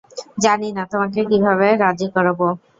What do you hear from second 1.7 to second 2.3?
রাজি